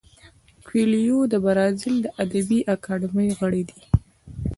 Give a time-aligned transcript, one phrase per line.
[0.65, 3.81] کویلیو د برازیل د ادبي اکاډمۍ غړی دی.